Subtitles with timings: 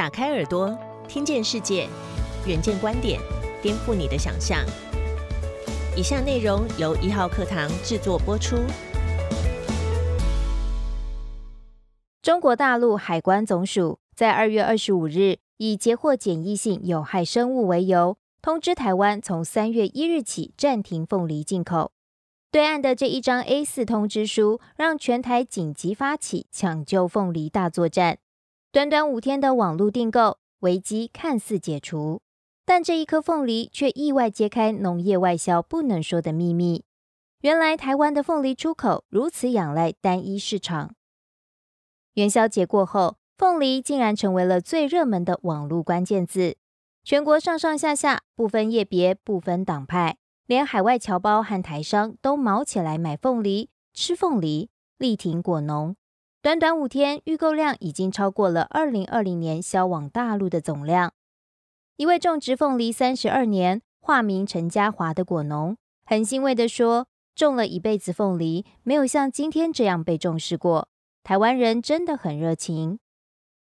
[0.00, 0.74] 打开耳朵，
[1.06, 1.86] 听见世界，
[2.46, 3.20] 远见观点，
[3.60, 4.64] 颠覆你的想象。
[5.94, 8.56] 以下内容由一号课堂制作播出。
[12.22, 21.92] 中国大陆海关总署在二月二十五日以截获检疫性有害生物为由，通知台湾从三月一日起暂停凤梨进口。
[22.50, 28.16] 对岸的这一张 A 四通知书，让全台紧急发起抢救凤梨大作战。
[28.72, 32.22] 短短五天的网络订购危机看似解除，
[32.64, 36.84] 但这一颗凤梨却意外揭开农业外销不能说的秘密。
[37.40, 40.94] 原来台湾的凤梨出口如此仰赖单一市场。
[42.14, 46.56] 元宵节过后，凤梨竟然成为了最热门的网络关键字。
[47.02, 50.16] 全国上上下下不分业别、不分党派，
[50.46, 55.96] 连海外侨胞和台商都毛起来买凤梨、吃凤梨，力挺果农。
[56.42, 61.12] 短短五天，预购量已经超过了二零二零年销往大陆的总量。
[61.98, 70.88] 一位种植凤梨三十二年、化名陈家华的果农，很欣慰地说：“种了一辈子凤梨，没有像今天这样被重视过。
[71.22, 72.98] 台湾人真的很热情。”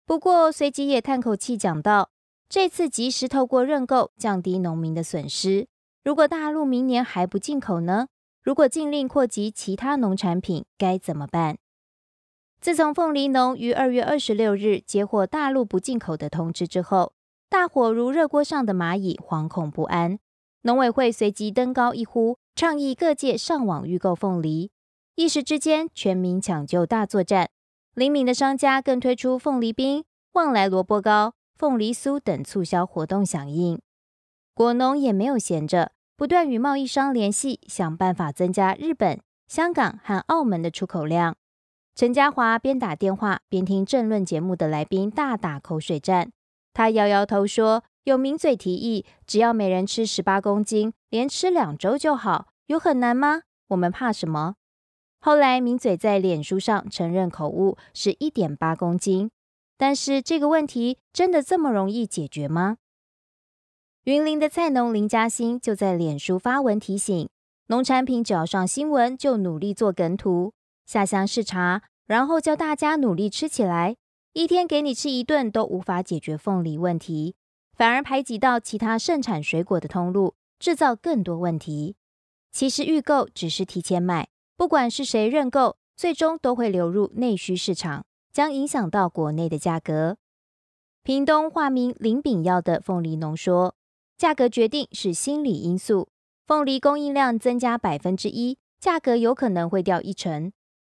[0.08, 2.10] 不过，随即也叹口气，讲到
[2.50, 5.68] ：“这次及时透过认购降低农民的损失。
[6.04, 8.08] 如果大陆明年还不进口呢？
[8.42, 11.58] 如果禁令扩及其他农产品，该怎么办？”
[12.64, 17.12] 自从凤梨农于二月二十六日接获大陆不进口的通知之后，
[17.50, 20.18] 大伙如热锅上的蚂蚁，惶恐不安。
[20.62, 24.72] 农委会随即登高一呼，倡议各界上网预购凤梨。
[25.16, 27.50] 一时之间，全民抢救大作战。
[27.96, 33.78] 灵敏的商家更推出凤梨冰、旺来萝卜糕、凤梨酥等促销活动响应。
[34.54, 41.36] 果农也没有闲着，不断与贸易商联系，想办法增加日本、香港和澳门的出口量。
[41.96, 46.32] 陈嘉华边打电话边听政论节目的来宾大打口水战，
[46.74, 53.44] 他摇摇头说：“有名嘴提议，只要每人吃十八公斤，连吃两周就好，有很难吗？
[53.68, 54.56] 我们怕什么？”
[55.22, 59.30] 后来名嘴在脸书上承认口误，是一点八公斤。
[59.78, 62.78] 但是这个问题真的这么容易解决吗？
[64.06, 67.30] 云林的菜农林嘉欣就在脸书发文提醒：
[67.68, 70.54] 农产品只要上新闻，就努力做梗图。
[70.86, 73.96] 下乡视察，然后叫大家努力吃起来。
[74.34, 77.36] 一天给你吃一顿都无法解决凤梨问题，
[77.78, 81.96] 反而排挤到其他盛产水果的通路，制造更多问题。
[82.52, 84.28] 其实预购只是提前买，
[84.58, 90.18] 不管是谁认购，最终都会流入内需市场，将影响到国内的价格。
[91.04, 93.76] 屏东化名林炳耀的凤梨农说
[94.18, 96.10] ：“价格决定是心理因素，
[96.48, 100.52] 凤梨供应量增加百分之一，价格有可能会掉一成。”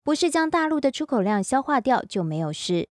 [0.08, 2.88] 不是将大陆的出口量消化掉就没有事。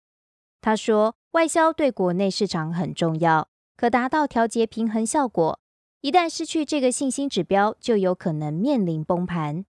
[0.63, 5.61] 他说，外销对国内市场很重要，可达到调节平衡效果。
[6.01, 9.67] 一旦失去这个信心指标，就有可能面临崩盘。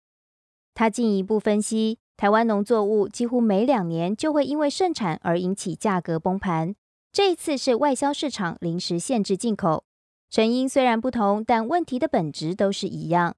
[0.74, 6.74] 他进一步分析，台湾农作物几乎每两年就会因为盛产而引起价格崩盘。
[7.12, 9.84] 这一次是外销市场临时限制进口，
[10.28, 13.36] 成因虽然不同，但问题的本质都是一样。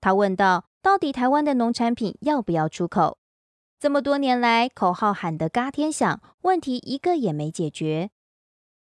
[0.00, 3.18] 他问道：到底台湾的农产品要不要出口？
[3.78, 8.10] 这么多年来，口号喊得嘎天响，问题一个也没解决。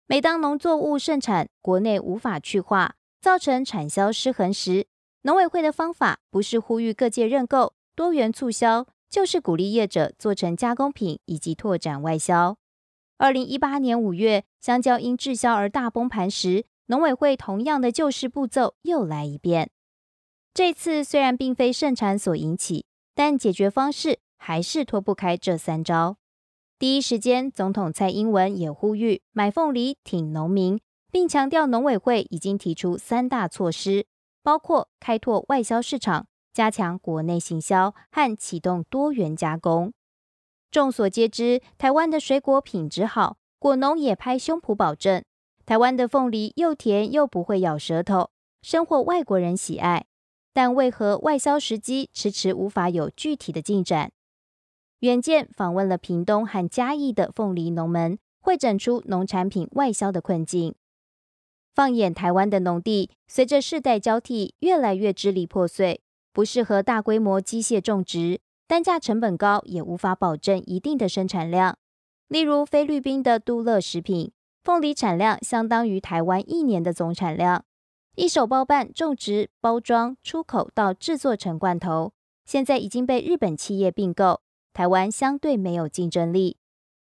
[0.08, 4.88] 每当农作物盛产，国内无法去化，造成产销失衡时，
[5.22, 12.58] 农委会的方法不是呼吁各界认购、多元促销，就是鼓励业者做成加工品以及拓展外销。
[13.20, 19.70] 二零一八年五月，香蕉因滞销而大崩盘时，农委会同样的救市步骤又来一遍。
[20.52, 24.18] 这次虽然并非盛产所引起，但解决方式。
[24.40, 26.18] 还是脱不开这三招。
[26.80, 30.80] 第一时间，总统蔡英文也呼吁买凤梨挺农民，
[31.12, 34.08] 并强调农委会已经提出三大措施，
[34.42, 39.92] 包括开拓外销市场、加强国内行销和启动多元加工。
[40.72, 45.24] 众所皆知，台湾的水果品质好，果农也拍胸脯保证，
[45.66, 48.30] 台湾的凤梨又甜又不会咬舌头，
[48.62, 50.06] 深获外国人喜爱。
[50.54, 54.12] 但为何外销时机迟迟无法有具体的进展？
[55.00, 60.76] 远见访问了屏东和嘉义的凤梨农门，会诊出农产品外销的困境。
[61.74, 66.02] 放眼台湾的农地，随着世代交替，越来越支离破碎，
[66.34, 71.78] 不适合大规模机械种植，单价成本高，也无法保证一定的生产量。
[72.28, 74.34] 例如菲律宾的都乐食品，
[74.66, 77.64] 凤梨产量相当于台湾一年的总产量，
[78.18, 82.12] 一手包办种植、包装、出口到制作成罐头，
[82.44, 84.42] 现在已经被日本企业并购。
[84.74, 86.58] 台湾相对没有竞争力。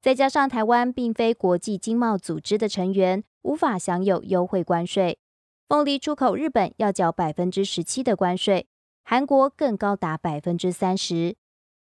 [0.02, 5.20] 再加上台湾并非国际经贸组织的成员，无法享有优惠关税。
[5.68, 8.68] 凤梨出口日本要缴百分之十七的关税，
[9.04, 11.36] 韩国更高达百分之三十。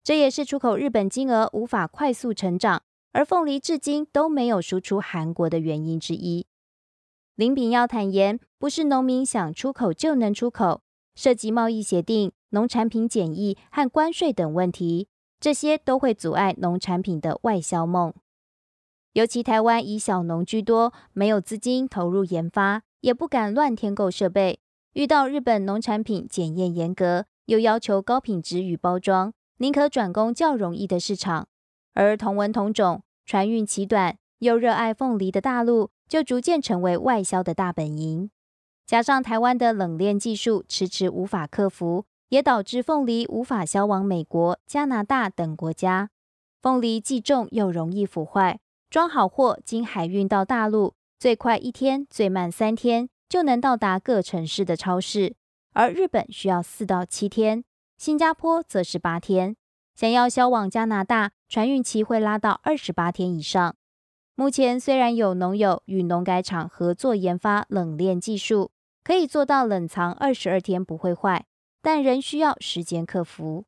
[0.03, 6.47] 这也是出口日本金额无法快速成长，而凤梨至今都没有输出韩国的原因之一。
[7.35, 10.81] 林炳耀坦言，不是农民想出口就能出口，
[11.13, 15.07] 涉及贸易协定、农产品检疫和关税等问题，
[15.39, 18.13] 这些都会阻碍农产品的外销梦。
[19.13, 24.59] 尤其台湾以小农居多，没有资金投入研发，也不敢乱添购设备。
[24.93, 31.47] 遇到日本农产品检验严格，又要求高品质与包装，宁可转攻较容易的市场。
[31.93, 35.91] 而同文同种、船运期短又热爱凤梨的大陆。
[36.07, 38.31] 就逐渐成为外销的大本营，
[38.85, 46.09] 加上台湾的冷链技术迟迟无法克服，也导致凤梨无法销往美国、加拿大等国家。
[46.61, 48.59] 凤梨既重又容易腐坏，
[48.89, 55.35] 装好货经海运到大陆，最快一天，最慢三天就能到达各城市的超市，
[55.73, 57.63] 而日本需要四到七天，
[57.97, 59.55] 新加坡则是八天。
[59.95, 63.75] 想要销往加拿大，船运期会拉到二十八天以上。
[64.35, 68.69] 目前虽然有农友与农改厂合作研发冷链技术，
[69.03, 71.45] 可以做到冷藏二十二天不会坏，
[71.81, 73.65] 但仍需要时间克服。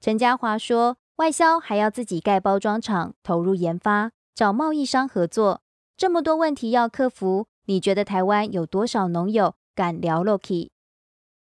[0.00, 5.62] 陈家华说，外销还要自己盖包装厂，投入研发，找贸易商合作，
[5.96, 7.46] 这么多问题要克服。
[7.64, 10.70] 你觉得台湾有多少农友敢聊 Loki？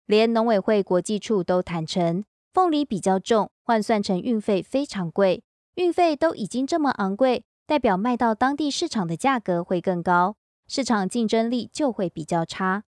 [0.06, 2.24] 连农委会国际处都坦诚，
[2.54, 5.44] 凤梨比较重，换算成运费非常贵，
[5.76, 7.44] 运费都已经这么昂贵。
[7.68, 10.36] 代表卖到当地市场的价格会更高，
[10.68, 12.84] 市场竞争力就会比较差，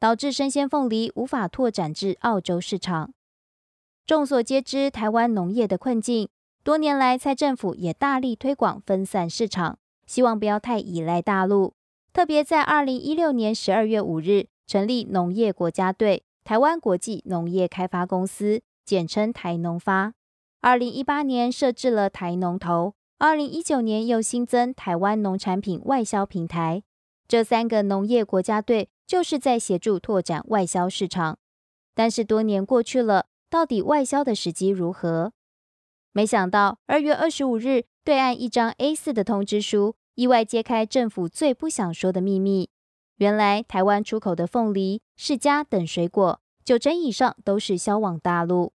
[0.00, 3.12] 导致生鲜凤梨无法拓展至澳洲市场。
[4.06, 6.28] 众所皆知，台湾农业的困境，
[6.64, 11.74] 多年来蔡政府也大力推广分散市场，希望不要太依赖大陆。
[12.14, 20.14] 特别在二零一六年十二月五日成立农业国家队台湾国际农业开发公司，简称台农发。
[20.62, 22.94] 二零一八年设置了台农投。
[23.18, 26.82] 二零一九年又新增台湾农产品外销平台，
[27.30, 31.38] 这三个农业国家队就是在协助拓展外销市场。
[31.94, 35.32] 但是多年过去了，到底外销的时机如何？
[36.10, 42.68] 没想到二月二十五日，对岸一张 A 四的通知书，意外揭开政府最不想说的秘密。
[43.18, 48.72] 原来台湾出口的凤梨、释迦等水果，九成以上都是销往大陆。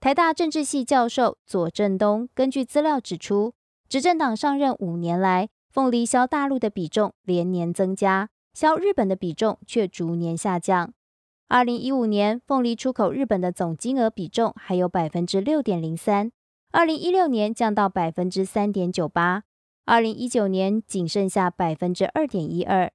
[0.00, 3.52] 台大政治系教授左正东根据资料指出。
[3.86, 10.94] 执政党上任五年来，凤梨销大陆的比重连年增加，销日本的比重却逐年下降。
[11.48, 16.30] 二零一五年，凤梨出口日本的总金额比重还有百分之六点零三，
[16.70, 19.42] 二零一六年降到百分之三点九八，
[19.84, 22.92] 二零一九年仅剩下百分之二点一二。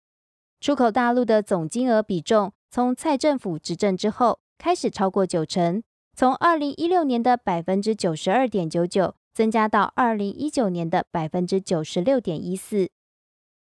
[0.61, 5.83] 出口大陆的总金额比重，从蔡政府执政之后开始超过九成，
[6.15, 9.15] 从二零一六年的百分之九十二点九九。
[9.39, 12.89] 增加到二零一九年的百分之九十六点一四。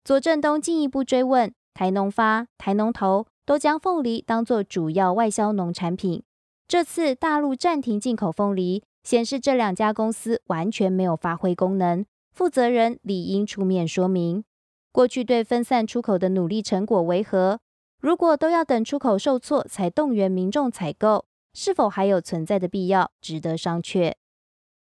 [0.02, 6.23] 左正东进一步追问，台农发、台农投都将凤梨当作主要外销农产品。
[6.67, 12.06] 这次大陆暂停进口凤梨，显示这两家公司完全没有发挥功能。
[12.32, 14.44] 负责人理应出面说明，
[14.90, 17.60] 过去对分散出口的努力成果为何？
[18.00, 23.10] 如果都要等出口受挫才动员民众采购，是否还有存在的必要？
[23.20, 24.15] 值得商榷。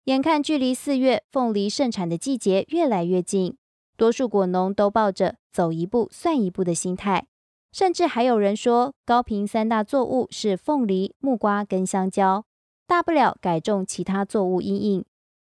[0.07, 3.57] 眼看距离四月凤梨盛产的季节越来越近，
[3.97, 7.27] 多数果农都抱着走一步算一步的心态，
[7.73, 12.45] 甚至还有人说高频三大作物是凤梨、木瓜跟香蕉，
[12.87, 15.05] 大不了改种其他作物应应。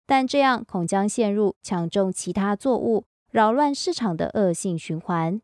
[0.06, 5.40] 但这样恐将陷入抢种其他作物、扰乱市场的恶性循环。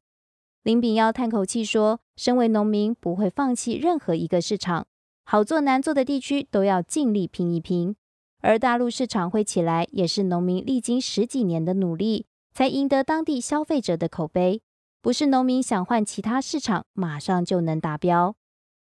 [0.63, 4.87] 林炳耀叹口气说：“身为农民，不会放弃任何一个市场，
[5.25, 7.97] 好做难做的地区都要尽力拼一拼。”
[8.41, 14.63] 而大陆市场会起来，也是农民历经十几年的努力，才赢得当地消费者的口碑。
[15.01, 18.35] 不是农民想换其他市场，马上就能达标。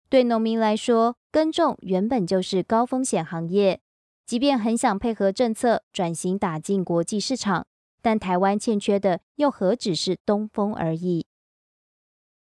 [0.09, 3.81] 对农民来说，耕种原本就是高风险行业，
[4.25, 7.67] 即便很想配合政策转型打进国际市场，
[8.01, 11.25] 但台湾欠缺的又何止是东风而已？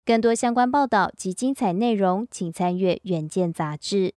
[0.06, 4.14] 更多相关报道及精彩内容，请参阅《远见》杂志。